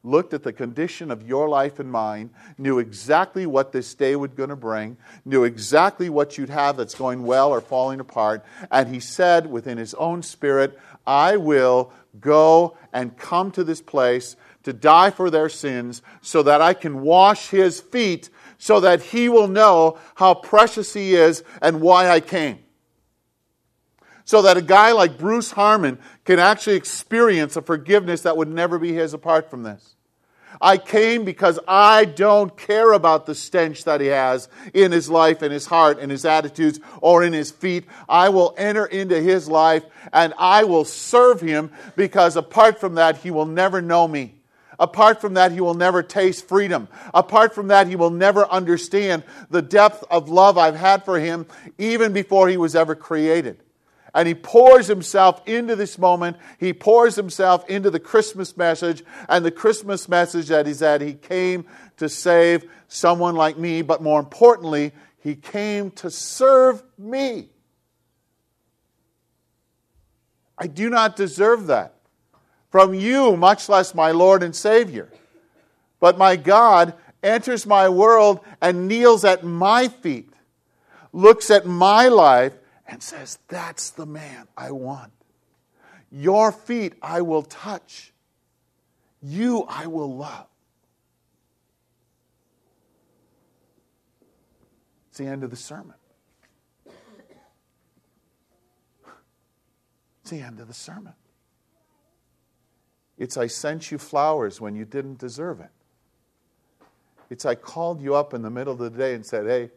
looked 0.05 0.35
at 0.35 0.43
the 0.43 0.53
condition 0.53 1.11
of 1.11 1.27
your 1.27 1.49
life 1.49 1.81
and 1.81 1.91
mine, 1.91 2.31
knew 2.59 2.79
exactly 2.79 3.47
what 3.47 3.73
this 3.73 3.95
day 3.95 4.15
was 4.15 4.31
going 4.31 4.51
to 4.51 4.57
bring, 4.57 4.97
knew 5.25 5.45
exactly 5.45 6.09
what 6.09 6.39
you'd 6.39 6.51
have 6.51 6.77
that's 6.77 6.95
going 6.95 7.25
well 7.25 7.51
or 7.51 7.61
falling 7.61 7.99
apart, 7.99 8.45
and 8.71 8.89
he 8.95 9.01
said 9.01 9.51
within 9.51 9.79
his 9.79 9.95
own 9.95 10.23
spirit, 10.23 10.79
I 11.07 11.37
will 11.37 11.93
go 12.21 12.77
and 12.93 13.17
come 13.17 13.51
to 13.53 13.65
this 13.65 13.81
place 13.81 14.37
to 14.63 14.73
die 14.73 15.11
for 15.11 15.31
their 15.31 15.49
sins 15.49 16.03
so 16.23 16.43
that 16.43 16.61
I 16.61 16.75
can 16.75 17.03
wash 17.03 17.49
his 17.49 17.81
feet 17.81 18.31
so 18.59 18.81
that 18.81 19.03
he 19.03 19.29
will 19.29 19.49
know 19.49 19.99
how 20.15 20.35
precious 20.35 20.95
he 20.95 21.15
is 21.15 21.43
and 21.61 21.81
why 21.81 22.09
I 22.09 22.21
came 22.21 22.64
so 24.25 24.43
that 24.43 24.57
a 24.57 24.63
guy 24.63 24.93
like 24.93 25.19
Bruce 25.19 25.51
Harmon 25.51 25.99
can 26.25 26.39
actually 26.39 26.77
experience 26.77 27.57
a 27.57 27.63
forgiveness 27.63 28.23
that 28.23 28.37
would 28.37 28.49
never 28.49 28.79
be 28.79 28.93
his 28.93 29.15
apart 29.15 29.51
from 29.51 29.63
this. 29.63 29.95
I 30.61 30.79
came 30.79 31.25
because 31.25 31.59
I 31.67 32.05
don't 32.05 32.57
care 32.57 32.93
about 32.93 33.27
the 33.27 33.35
stench 33.35 33.85
that 33.85 34.01
he 34.01 34.07
has 34.07 34.49
in 34.73 34.93
his 34.93 35.11
life, 35.11 35.43
in 35.43 35.51
his 35.51 35.67
heart, 35.67 35.99
in 35.99 36.11
his 36.11 36.25
attitudes, 36.25 36.81
or 37.01 37.25
in 37.25 37.33
his 37.33 37.51
feet. 37.51 37.87
I 38.09 38.29
will 38.29 38.55
enter 38.57 38.87
into 38.87 39.21
his 39.21 39.49
life 39.49 39.85
and 40.13 40.33
I 40.39 40.65
will 40.65 40.85
serve 40.85 41.41
him 41.41 41.73
because 41.97 42.37
apart 42.37 42.81
from 42.81 42.95
that, 42.95 43.19
he 43.19 43.31
will 43.31 43.47
never 43.47 43.83
know 43.83 44.07
me. 44.07 44.37
Apart 44.79 45.21
from 45.21 45.35
that, 45.35 45.53
he 45.53 45.61
will 45.61 45.75
never 45.75 46.03
taste 46.03 46.49
freedom. 46.49 46.89
Apart 47.13 47.55
from 47.55 47.69
that, 47.69 47.87
he 47.87 47.97
will 47.97 48.11
never 48.11 48.45
understand 48.47 49.23
the 49.51 49.63
depth 49.63 50.03
of 50.11 50.29
love 50.29 50.57
I've 50.57 50.77
had 50.77 51.05
for 51.05 51.19
him 51.19 51.47
even 51.79 52.13
before 52.13 52.49
he 52.49 52.57
was 52.57 52.75
ever 52.75 52.95
created 52.95 53.64
and 54.15 54.29
he 54.29 54.35
pours 54.35 54.87
himself 54.87 55.47
into 55.47 55.75
this 55.75 55.99
moment. 55.99 56.37
He 56.59 56.73
pours 56.73 57.17
himself 57.17 57.69
into 57.69 57.91
the 57.91 58.01
Christmas 58.01 58.57
message, 58.57 59.03
and 59.29 59.45
the 59.45 59.51
Christmas 59.51 60.09
message 60.09 60.49
that 60.49 60.69
is 60.69 60.79
that 60.79 61.01
he 61.01 61.15
came 61.15 61.67
to 61.97 62.09
save 62.09 62.65
someone 62.89 63.35
like 63.35 63.59
me, 63.59 63.83
but 63.83 64.03
more 64.03 64.21
importantly, 64.21 64.93
he 65.19 65.35
came 65.35 65.91
to 65.93 66.11
serve 66.11 66.83
me. 66.97 67.49
I 70.57 70.69
do 70.69 70.89
not 70.89 71.17
deserve 71.17 71.67
that 71.67 71.95
from 72.71 72.95
you, 72.95 73.37
much 73.37 73.69
less 73.69 73.95
my 73.95 74.13
Lord 74.13 74.43
and 74.43 74.55
Savior. 74.55 75.11
But 75.99 76.19
my 76.19 76.37
God 76.37 76.95
enters 77.23 77.67
my 77.67 77.89
world 77.89 78.41
and 78.61 78.87
kneels 78.87 79.25
at 79.25 79.43
my 79.43 79.89
feet, 79.89 80.31
looks 81.13 81.51
at 81.51 81.67
my 81.67 82.09
life, 82.09 82.53
and 82.87 83.03
says, 83.03 83.39
That's 83.49 83.91
the 83.91 84.07
man 84.07 84.49
I 84.57 84.71
want. 84.71 85.13
Your 86.11 86.53
feet 86.53 86.95
I 87.03 87.23
will 87.23 87.43
touch, 87.43 88.13
you 89.23 89.65
I 89.69 89.87
will 89.87 90.17
love. 90.17 90.47
It's 95.09 95.19
the 95.19 95.27
end 95.27 95.45
of 95.45 95.51
the 95.51 95.57
sermon. 95.57 95.95
It's 100.23 100.31
the 100.31 100.41
end 100.41 100.59
of 100.59 100.69
the 100.69 100.75
sermon. 100.75 101.13
It's 103.19 103.37
I 103.37 103.47
sent 103.47 103.93
you 103.93 103.99
flowers 103.99 104.61
when 104.61 104.75
you 104.75 104.85
didn't 104.85 105.19
deserve 105.19 105.61
it. 105.61 105.71
It's 107.31 107.45
I 107.45 107.55
called 107.55 108.01
you 108.01 108.15
up 108.15 108.35
in 108.35 108.43
the 108.43 108.51
middle 108.51 108.73
of 108.73 108.79
the 108.79 108.91
day 108.91 109.15
and 109.15 109.25
said, 109.25 109.47
Hey, 109.47 109.71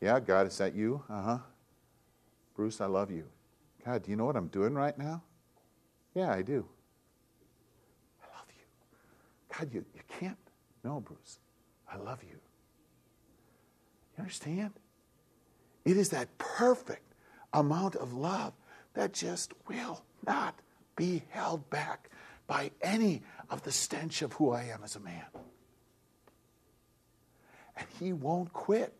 yeah, 0.00 0.20
God, 0.20 0.46
is 0.46 0.58
that 0.58 0.74
you? 0.74 1.02
Uh 1.08 1.22
huh. 1.22 1.38
Bruce, 2.56 2.80
I 2.80 2.86
love 2.86 3.10
you. 3.10 3.26
God, 3.84 4.02
do 4.02 4.10
you 4.10 4.16
know 4.16 4.24
what 4.24 4.34
I'm 4.34 4.48
doing 4.48 4.74
right 4.74 4.96
now? 4.96 5.22
Yeah, 6.14 6.32
I 6.32 6.40
do. 6.40 6.66
I 8.22 8.36
love 8.36 8.46
you. 8.48 9.54
God, 9.56 9.74
you, 9.74 9.84
you 9.94 10.00
can't. 10.08 10.38
No, 10.82 11.00
Bruce. 11.00 11.38
I 11.92 11.98
love 11.98 12.22
you. 12.22 12.38
You 14.16 14.22
understand? 14.22 14.72
It 15.84 15.98
is 15.98 16.08
that 16.08 16.36
perfect 16.38 17.14
amount 17.52 17.94
of 17.94 18.14
love 18.14 18.54
that 18.94 19.12
just 19.12 19.52
will 19.68 20.02
not 20.26 20.58
be 20.96 21.22
held 21.28 21.68
back 21.68 22.08
by 22.46 22.70
any 22.80 23.22
of 23.50 23.62
the 23.62 23.72
stench 23.72 24.22
of 24.22 24.32
who 24.32 24.50
I 24.50 24.62
am 24.64 24.82
as 24.82 24.96
a 24.96 25.00
man. 25.00 25.24
And 27.76 27.86
he 28.00 28.14
won't 28.14 28.52
quit 28.54 28.94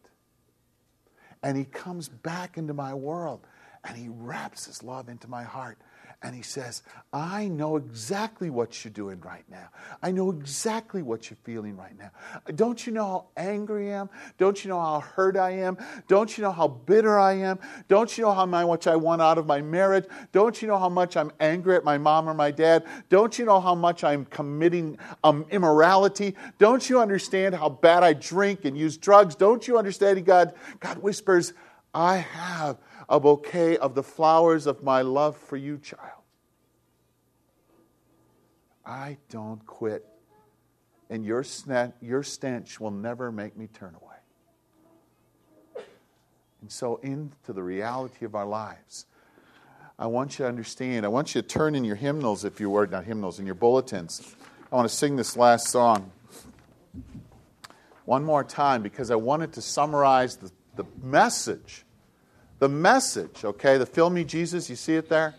and 1.42 1.56
he 1.56 1.64
comes 1.64 2.08
back 2.08 2.58
into 2.58 2.74
my 2.74 2.94
world 2.94 3.46
and 3.84 3.96
he 3.96 4.08
wraps 4.08 4.66
his 4.66 4.82
love 4.82 5.08
into 5.08 5.28
my 5.28 5.44
heart 5.44 5.78
and 6.22 6.34
he 6.34 6.42
says, 6.42 6.82
I 7.12 7.48
know 7.48 7.76
exactly 7.76 8.50
what 8.50 8.84
you're 8.84 8.92
doing 8.92 9.20
right 9.20 9.44
now. 9.50 9.68
I 10.02 10.10
know 10.10 10.30
exactly 10.30 11.02
what 11.02 11.30
you're 11.30 11.38
feeling 11.44 11.76
right 11.76 11.96
now. 11.98 12.10
Don't 12.54 12.86
you 12.86 12.92
know 12.92 13.04
how 13.04 13.26
angry 13.36 13.92
I 13.92 14.00
am? 14.00 14.10
Don't 14.38 14.64
you 14.64 14.70
know 14.70 14.80
how 14.80 15.00
hurt 15.00 15.36
I 15.36 15.50
am? 15.50 15.76
Don't 16.08 16.36
you 16.36 16.42
know 16.42 16.52
how 16.52 16.68
bitter 16.68 17.18
I 17.18 17.34
am? 17.34 17.58
Don't 17.88 18.16
you 18.16 18.24
know 18.24 18.32
how 18.32 18.46
much 18.46 18.86
I 18.86 18.96
want 18.96 19.20
out 19.20 19.38
of 19.38 19.46
my 19.46 19.60
marriage? 19.60 20.06
Don't 20.32 20.60
you 20.60 20.68
know 20.68 20.78
how 20.78 20.88
much 20.88 21.16
I'm 21.16 21.30
angry 21.38 21.76
at 21.76 21.84
my 21.84 21.98
mom 21.98 22.28
or 22.28 22.34
my 22.34 22.50
dad? 22.50 22.84
Don't 23.08 23.38
you 23.38 23.44
know 23.44 23.60
how 23.60 23.74
much 23.74 24.02
I'm 24.02 24.24
committing 24.24 24.98
um, 25.22 25.44
immorality? 25.50 26.34
Don't 26.58 26.88
you 26.88 27.00
understand 27.00 27.54
how 27.54 27.68
bad 27.68 28.02
I 28.02 28.14
drink 28.14 28.64
and 28.64 28.76
use 28.76 28.96
drugs? 28.96 29.34
Don't 29.34 29.68
you 29.68 29.78
understand? 29.78 30.24
God, 30.24 30.54
God 30.80 30.98
whispers, 30.98 31.52
I 31.94 32.18
have 32.18 32.78
a 33.08 33.20
bouquet 33.20 33.76
of 33.76 33.94
the 33.94 34.02
flowers 34.02 34.66
of 34.66 34.82
my 34.82 35.02
love 35.02 35.36
for 35.36 35.56
you, 35.56 35.78
child. 35.78 36.22
I 38.84 39.16
don't 39.30 39.64
quit. 39.66 40.06
And 41.08 41.24
your, 41.24 41.44
your 42.00 42.22
stench 42.22 42.80
will 42.80 42.90
never 42.90 43.30
make 43.30 43.56
me 43.56 43.68
turn 43.68 43.94
away. 43.94 44.16
And 46.60 46.70
so, 46.70 46.96
into 46.96 47.52
the 47.52 47.62
reality 47.62 48.24
of 48.24 48.34
our 48.34 48.46
lives, 48.46 49.06
I 49.98 50.08
want 50.08 50.38
you 50.38 50.44
to 50.44 50.48
understand. 50.48 51.06
I 51.06 51.08
want 51.08 51.34
you 51.34 51.40
to 51.40 51.46
turn 51.46 51.74
in 51.74 51.84
your 51.84 51.96
hymnals, 51.96 52.44
if 52.44 52.60
you 52.60 52.68
were, 52.68 52.86
not 52.86 53.04
hymnals, 53.04 53.38
in 53.38 53.46
your 53.46 53.54
bulletins. 53.54 54.34
I 54.70 54.76
want 54.76 54.88
to 54.88 54.94
sing 54.94 55.16
this 55.16 55.36
last 55.36 55.68
song 55.68 56.10
one 58.04 58.24
more 58.24 58.44
time 58.44 58.82
because 58.82 59.10
I 59.10 59.16
wanted 59.16 59.52
to 59.54 59.62
summarize 59.62 60.36
the, 60.36 60.50
the 60.76 60.84
message. 61.02 61.85
The 62.58 62.68
message, 62.68 63.44
okay? 63.44 63.76
The 63.76 63.86
Fill 63.86 64.10
Me 64.10 64.24
Jesus, 64.24 64.70
you 64.70 64.76
see 64.76 64.94
it 64.94 65.08
there? 65.08 65.34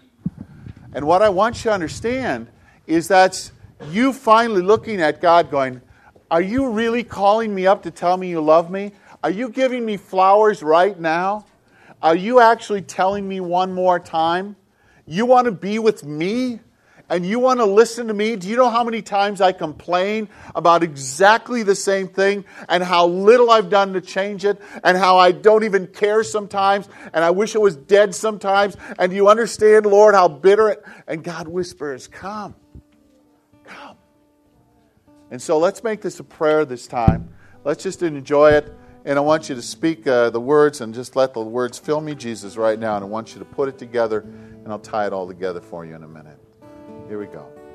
And 0.93 1.05
what 1.07 1.21
I 1.21 1.29
want 1.29 1.57
you 1.57 1.63
to 1.63 1.71
understand 1.71 2.47
is 2.85 3.07
that 3.07 3.51
you 3.89 4.13
finally 4.13 4.61
looking 4.61 5.01
at 5.01 5.21
God 5.21 5.49
going, 5.49 5.81
Are 6.29 6.41
you 6.41 6.69
really 6.69 7.03
calling 7.03 7.53
me 7.53 7.65
up 7.65 7.83
to 7.83 7.91
tell 7.91 8.17
me 8.17 8.29
you 8.29 8.41
love 8.41 8.69
me? 8.69 8.91
Are 9.23 9.31
you 9.31 9.49
giving 9.49 9.85
me 9.85 9.97
flowers 9.97 10.61
right 10.61 10.97
now? 10.99 11.45
Are 12.01 12.15
you 12.15 12.39
actually 12.39 12.83
telling 12.83 13.27
me 13.27 13.39
one 13.39 13.73
more 13.73 13.99
time? 13.99 14.55
You 15.07 15.25
want 15.25 15.45
to 15.45 15.51
be 15.51 15.79
with 15.79 16.03
me? 16.03 16.59
And 17.09 17.25
you 17.25 17.39
want 17.39 17.59
to 17.61 17.65
listen 17.65 18.07
to 18.07 18.13
me? 18.13 18.35
Do 18.35 18.49
you 18.49 18.57
know 18.57 18.69
how 18.69 18.83
many 18.83 19.01
times 19.01 19.39
I 19.39 19.53
complain 19.53 20.27
about 20.53 20.83
exactly 20.83 21.63
the 21.63 21.75
same 21.75 22.09
thing 22.09 22.43
and 22.67 22.83
how 22.83 23.07
little 23.07 23.49
I've 23.49 23.69
done 23.69 23.93
to 23.93 24.01
change 24.01 24.43
it 24.43 24.61
and 24.83 24.97
how 24.97 25.17
I 25.17 25.31
don't 25.31 25.63
even 25.63 25.87
care 25.87 26.23
sometimes 26.23 26.89
and 27.13 27.23
I 27.23 27.31
wish 27.31 27.55
it 27.55 27.61
was 27.61 27.77
dead 27.77 28.13
sometimes? 28.13 28.75
And 28.99 29.11
do 29.11 29.15
you 29.15 29.29
understand, 29.29 29.85
Lord, 29.85 30.15
how 30.15 30.27
bitter 30.27 30.69
it 30.69 30.83
and 31.07 31.23
God 31.23 31.47
whispers, 31.47 32.07
Come. 32.07 32.55
Come. 33.63 33.97
And 35.31 35.41
so 35.41 35.57
let's 35.57 35.83
make 35.83 36.01
this 36.01 36.19
a 36.19 36.23
prayer 36.23 36.65
this 36.65 36.87
time. 36.87 37.33
Let's 37.63 37.83
just 37.83 38.01
enjoy 38.03 38.51
it. 38.51 38.73
And 39.05 39.17
I 39.17 39.21
want 39.21 39.47
you 39.47 39.55
to 39.55 39.61
speak 39.61 40.05
uh, 40.05 40.29
the 40.29 40.41
words 40.41 40.81
and 40.81 40.93
just 40.93 41.15
let 41.15 41.33
the 41.33 41.41
words 41.41 41.79
fill 41.79 42.01
me, 42.01 42.15
Jesus, 42.15 42.57
right 42.57 42.77
now. 42.77 42.95
And 42.95 43.05
I 43.05 43.07
want 43.07 43.33
you 43.33 43.39
to 43.39 43.45
put 43.45 43.69
it 43.69 43.77
together, 43.77 44.19
and 44.19 44.67
I'll 44.67 44.79
tie 44.79 45.07
it 45.07 45.13
all 45.13 45.27
together 45.27 45.61
for 45.61 45.85
you 45.85 45.95
in 45.95 46.03
a 46.03 46.07
minute. 46.07 46.37
Here 47.07 47.17
we 47.17 47.25
go. 47.27 47.66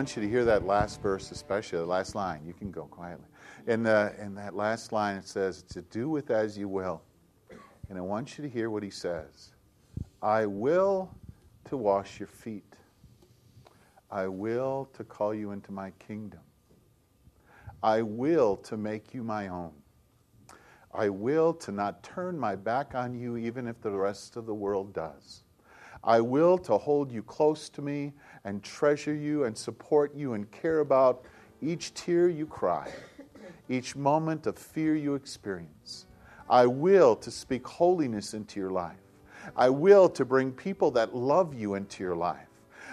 Want 0.00 0.16
you 0.16 0.22
to 0.22 0.28
hear 0.30 0.46
that 0.46 0.64
last 0.64 1.02
verse, 1.02 1.30
especially 1.30 1.76
the 1.76 1.84
last 1.84 2.14
line. 2.14 2.40
You 2.46 2.54
can 2.54 2.70
go 2.70 2.84
quietly. 2.84 3.26
In, 3.66 3.82
the, 3.82 4.14
in 4.18 4.34
that 4.34 4.56
last 4.56 4.92
line, 4.92 5.16
it 5.16 5.28
says, 5.28 5.62
To 5.64 5.82
do 5.82 6.08
with 6.08 6.30
as 6.30 6.56
you 6.56 6.68
will. 6.68 7.02
And 7.90 7.98
I 7.98 8.00
want 8.00 8.38
you 8.38 8.42
to 8.42 8.48
hear 8.48 8.70
what 8.70 8.82
he 8.82 8.88
says 8.88 9.52
I 10.22 10.46
will 10.46 11.14
to 11.66 11.76
wash 11.76 12.18
your 12.18 12.28
feet, 12.28 12.76
I 14.10 14.26
will 14.26 14.88
to 14.94 15.04
call 15.04 15.34
you 15.34 15.50
into 15.50 15.70
my 15.70 15.90
kingdom, 15.98 16.40
I 17.82 18.00
will 18.00 18.56
to 18.56 18.78
make 18.78 19.12
you 19.12 19.22
my 19.22 19.48
own. 19.48 19.72
I 20.94 21.10
will 21.10 21.52
to 21.52 21.72
not 21.72 22.02
turn 22.02 22.38
my 22.38 22.56
back 22.56 22.94
on 22.94 23.12
you, 23.12 23.36
even 23.36 23.68
if 23.68 23.82
the 23.82 23.90
rest 23.90 24.36
of 24.36 24.46
the 24.46 24.54
world 24.54 24.94
does. 24.94 25.42
I 26.02 26.20
will 26.20 26.56
to 26.58 26.78
hold 26.78 27.12
you 27.12 27.22
close 27.22 27.68
to 27.70 27.82
me 27.82 28.12
and 28.44 28.62
treasure 28.62 29.14
you 29.14 29.44
and 29.44 29.56
support 29.56 30.14
you 30.14 30.34
and 30.34 30.50
care 30.50 30.80
about 30.80 31.24
each 31.60 31.92
tear 31.94 32.28
you 32.28 32.46
cry, 32.46 32.90
each 33.68 33.96
moment 33.96 34.46
of 34.46 34.56
fear 34.56 34.94
you 34.94 35.14
experience. 35.14 36.06
I 36.48 36.66
will 36.66 37.14
to 37.16 37.30
speak 37.30 37.66
holiness 37.66 38.34
into 38.34 38.58
your 38.58 38.70
life. 38.70 38.96
I 39.56 39.68
will 39.68 40.08
to 40.10 40.24
bring 40.24 40.52
people 40.52 40.90
that 40.92 41.14
love 41.14 41.54
you 41.54 41.74
into 41.74 42.02
your 42.02 42.16
life. 42.16 42.46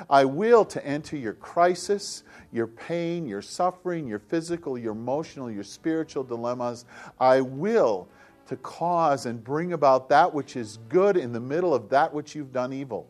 I 0.10 0.26
will 0.26 0.64
to 0.66 0.86
enter 0.86 1.18
your 1.18 1.34
crisis, 1.34 2.24
your 2.52 2.68
pain, 2.68 3.26
your 3.26 3.42
suffering, 3.42 4.08
your 4.08 4.20
physical, 4.20 4.78
your 4.78 4.92
emotional, 4.92 5.50
your 5.50 5.64
spiritual 5.64 6.24
dilemmas. 6.24 6.86
I 7.20 7.42
will 7.42 8.08
to 8.48 8.56
cause 8.58 9.26
and 9.26 9.44
bring 9.44 9.74
about 9.74 10.10
that 10.10 10.34
which 10.34 10.56
is 10.56 10.80
good 10.90 11.18
in 11.18 11.34
the 11.34 11.40
middle 11.40 11.74
of 11.74 11.90
that 11.90 12.14
which 12.14 12.36
you've 12.36 12.54
done 12.54 12.74
evil. 12.74 13.08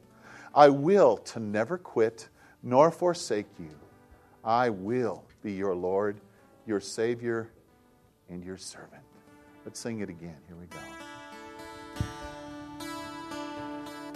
I 0.54 0.70
will 0.70 1.18
to 1.18 1.40
never 1.40 1.78
quit 1.78 2.30
nor 2.64 2.92
forsake 2.92 3.48
you. 3.60 3.70
I 4.44 4.70
will 4.70 5.24
be 5.44 5.52
your 5.54 5.76
Lord, 5.76 6.20
your 6.66 6.80
Savior, 6.80 7.50
and 8.30 8.44
your 8.44 8.58
servant. 8.58 9.04
Let's 9.66 9.80
sing 9.80 10.00
it 10.00 10.10
again. 10.10 10.38
Here 10.48 10.58
we 10.58 10.66
go. 10.68 10.78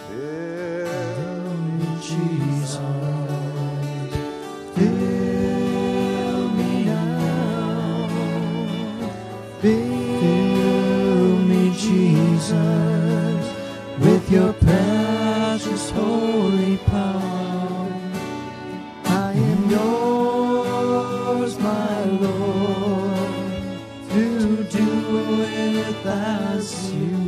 Fill 0.09 1.01
Jesus. 2.01 3.10
Your 14.31 14.53
precious 14.53 15.89
holy 15.89 16.77
power. 16.77 17.91
I 19.03 19.33
am 19.33 19.69
yours, 19.69 21.59
my 21.59 22.03
Lord, 22.05 23.33
to 24.11 24.63
do 24.63 24.87
with 25.37 26.05
as 26.05 26.93
you 26.93 27.20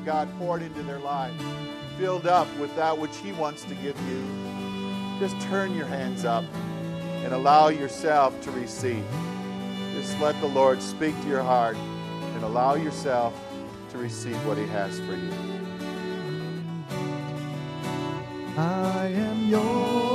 of 0.00 0.06
God 0.06 0.28
poured 0.38 0.62
into 0.62 0.82
their 0.82 0.98
lives, 0.98 1.42
filled 1.98 2.26
up 2.26 2.48
with 2.58 2.74
that 2.76 2.96
which 2.96 3.16
He 3.18 3.32
wants 3.32 3.64
to 3.64 3.74
give 3.74 4.00
you. 4.08 4.24
Just 5.18 5.38
turn 5.48 5.74
your 5.74 5.86
hands 5.86 6.24
up 6.24 6.44
and 7.22 7.34
allow 7.34 7.68
yourself 7.68 8.40
to 8.42 8.50
receive. 8.52 9.04
Just 9.92 10.18
let 10.20 10.40
the 10.40 10.46
Lord 10.46 10.80
speak 10.80 11.14
to 11.22 11.28
your 11.28 11.42
heart 11.42 11.76
and 11.76 12.44
allow 12.44 12.74
yourself 12.76 13.38
to 13.90 13.98
receive 13.98 14.36
what 14.46 14.56
He 14.56 14.66
has 14.68 14.98
for 15.00 15.14
you. 15.14 15.32
I 18.56 19.06
am 19.06 19.48
yours, 19.48 20.09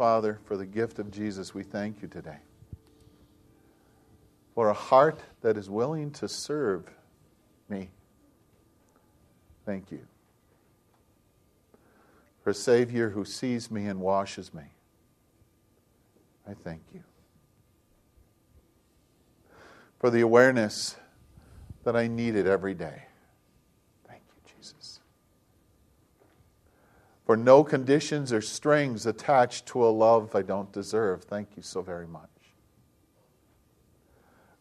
Father, 0.00 0.38
for 0.46 0.56
the 0.56 0.64
gift 0.64 0.98
of 0.98 1.10
Jesus, 1.10 1.52
we 1.52 1.62
thank 1.62 2.00
you 2.00 2.08
today. 2.08 2.38
For 4.54 4.70
a 4.70 4.72
heart 4.72 5.20
that 5.42 5.58
is 5.58 5.68
willing 5.68 6.10
to 6.12 6.26
serve 6.26 6.90
me. 7.68 7.90
Thank 9.66 9.92
you. 9.92 10.00
For 12.42 12.48
a 12.48 12.54
Savior 12.54 13.10
who 13.10 13.26
sees 13.26 13.70
me 13.70 13.88
and 13.88 14.00
washes 14.00 14.54
me. 14.54 14.62
I 16.48 16.54
thank 16.54 16.80
you. 16.94 17.02
For 19.98 20.08
the 20.08 20.22
awareness 20.22 20.96
that 21.84 21.94
I 21.94 22.06
need 22.06 22.36
it 22.36 22.46
every 22.46 22.72
day. 22.72 23.02
Thank 24.08 24.22
you, 24.34 24.54
Jesus. 24.56 24.99
For 27.30 27.36
no 27.36 27.62
conditions 27.62 28.32
or 28.32 28.40
strings 28.40 29.06
attached 29.06 29.66
to 29.66 29.86
a 29.86 29.90
love 29.90 30.34
I 30.34 30.42
don't 30.42 30.72
deserve. 30.72 31.22
Thank 31.22 31.50
you 31.56 31.62
so 31.62 31.80
very 31.80 32.08
much. 32.08 32.28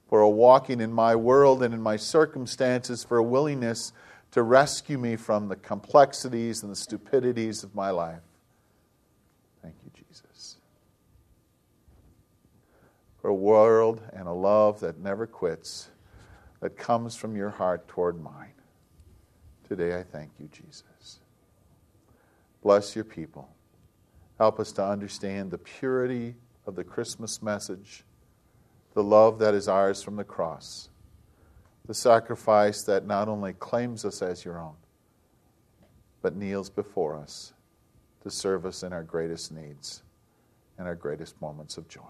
For 0.08 0.21
a 0.21 0.29
walking 0.29 0.79
in 0.79 0.93
my 0.93 1.15
world 1.15 1.63
and 1.63 1.73
in 1.73 1.82
my 1.82 1.95
circumstances, 1.95 3.03
for 3.03 3.17
a 3.17 3.23
willingness 3.23 3.91
to 4.34 4.43
rescue 4.43 4.99
me 4.99 5.15
from 5.15 5.47
the 5.47 5.55
complexities 5.55 6.62
and 6.62 6.71
the 6.71 6.75
stupidities 6.75 7.63
of 7.63 7.73
my 7.73 7.89
life. 7.89 8.21
Thank 9.63 9.73
you, 9.84 9.89
Jesus. 10.05 10.58
For 13.19 13.29
a 13.29 13.34
world 13.34 13.99
and 14.13 14.27
a 14.27 14.32
love 14.32 14.79
that 14.82 14.99
never 14.99 15.25
quits 15.25 15.89
that 16.60 16.77
comes 16.77 17.15
from 17.15 17.36
your 17.36 17.49
heart 17.49 17.88
toward 17.88 18.21
mine. 18.21 18.53
Today 19.67 19.97
I 19.97 20.03
thank 20.03 20.34
you, 20.38 20.47
Jesus. 20.49 21.19
Bless 22.62 22.95
your 22.95 23.06
people. 23.06 23.50
Help 24.38 24.60
us 24.60 24.72
to 24.74 24.86
understand 24.86 25.52
the 25.52 25.58
purity 25.58 26.36
of 26.65 26.76
the 26.76 26.84
Christmas 26.84 27.41
message, 27.41 28.04
the 28.93 29.04
love 29.04 29.39
that 29.39 29.54
is 29.54 29.67
ours 29.67 30.02
from 30.02 30.15
the 30.15 30.24
cross, 30.24 30.89
the 31.86 31.93
sacrifice 31.93 32.84
that 32.84 33.06
not 33.06 33.28
only 33.28 33.54
claims 33.54 34.06
us 34.06 34.22
as 34.22 34.45
your 34.45 34.60
own, 34.60 34.76
but 36.22 36.36
kneels 36.36 36.69
before 36.69 37.17
us 37.17 37.54
to 38.22 38.30
serve 38.30 38.65
us 38.65 38.84
in 38.84 38.93
our 38.93 39.04
greatest 39.04 39.52
needs 39.52 40.04
and 40.78 40.88
our 40.88 40.95
greatest 40.95 41.39
moments 41.41 41.78
of 41.78 41.88
joy. 41.88 42.02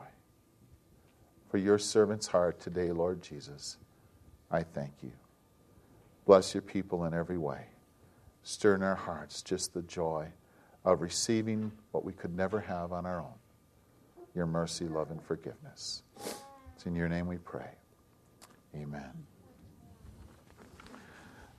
For 1.50 1.58
your 1.58 1.78
servant's 1.78 2.28
heart 2.28 2.60
today, 2.60 2.92
Lord 2.92 3.22
Jesus. 3.22 3.78
I 4.52 4.64
thank 4.64 4.94
you. 5.02 5.12
Bless 6.26 6.54
your 6.54 6.62
people 6.62 7.06
in 7.06 7.14
every 7.14 7.38
way. 7.38 7.66
Stir 8.44 8.76
in 8.76 8.84
our 8.84 8.96
hearts 8.96 9.42
just 9.42 9.74
the 9.74 9.82
joy 9.84 10.28
of 10.93 11.02
receiving 11.02 11.71
what 11.91 12.04
we 12.04 12.13
could 12.13 12.36
never 12.36 12.60
have 12.60 12.91
on 12.91 13.06
our 13.06 13.19
own 13.19 13.34
your 14.36 14.45
mercy, 14.45 14.86
love, 14.88 15.12
and 15.12 15.21
forgiveness. 15.21 16.04
It's 16.75 16.86
in 16.86 16.95
your 16.95 17.10
name 17.10 17.28
we 17.28 17.38
pray. 17.38 17.71
Amen. 18.75 19.12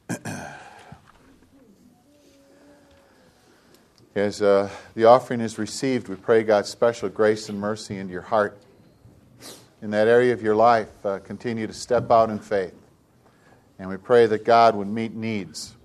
As 4.15 4.41
uh, 4.43 4.69
the 4.95 5.05
offering 5.05 5.41
is 5.41 5.59
received, 5.59 6.09
we 6.09 6.17
pray 6.17 6.43
God's 6.43 6.69
special 6.69 7.09
grace 7.09 7.49
and 7.49 7.61
mercy 7.61 7.97
into 7.97 8.13
your 8.13 8.23
heart. 8.23 8.61
In 9.83 9.91
that 9.91 10.09
area 10.09 10.33
of 10.33 10.43
your 10.43 10.57
life, 10.57 10.89
uh, 11.05 11.19
continue 11.21 11.67
to 11.67 11.73
step 11.73 12.11
out 12.11 12.31
in 12.31 12.39
faith. 12.39 12.75
And 13.79 13.89
we 13.89 13.97
pray 13.97 14.27
that 14.27 14.45
God 14.45 14.75
would 14.75 14.89
meet 14.89 15.15
needs, 15.15 15.77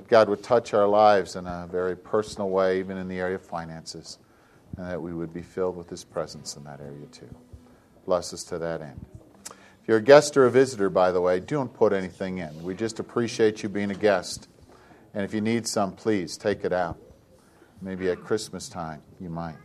that 0.00 0.08
God 0.08 0.30
would 0.30 0.42
touch 0.42 0.72
our 0.72 0.86
lives 0.86 1.36
in 1.36 1.46
a 1.46 1.68
very 1.70 1.94
personal 1.94 2.48
way, 2.48 2.78
even 2.78 2.96
in 2.96 3.06
the 3.06 3.18
area 3.18 3.34
of 3.34 3.42
finances, 3.42 4.16
and 4.78 4.88
that 4.88 5.02
we 5.02 5.12
would 5.12 5.34
be 5.34 5.42
filled 5.42 5.76
with 5.76 5.90
His 5.90 6.04
presence 6.04 6.56
in 6.56 6.64
that 6.64 6.80
area 6.80 7.04
too. 7.12 7.28
Bless 8.06 8.32
us 8.32 8.42
to 8.44 8.58
that 8.58 8.80
end. 8.80 9.04
If 9.50 9.88
you're 9.88 9.98
a 9.98 10.02
guest 10.02 10.38
or 10.38 10.46
a 10.46 10.50
visitor, 10.50 10.88
by 10.88 11.12
the 11.12 11.20
way, 11.20 11.38
don't 11.38 11.74
put 11.74 11.92
anything 11.92 12.38
in. 12.38 12.62
We 12.62 12.74
just 12.74 12.98
appreciate 12.98 13.62
you 13.62 13.68
being 13.68 13.90
a 13.90 13.94
guest. 13.94 14.48
And 15.12 15.22
if 15.22 15.34
you 15.34 15.42
need 15.42 15.68
some, 15.68 15.92
please 15.92 16.38
take 16.38 16.64
it 16.64 16.72
out. 16.72 16.98
Maybe 17.82 18.08
at 18.08 18.24
Christmas 18.24 18.70
time, 18.70 19.02
you 19.20 19.28
might. 19.28 19.56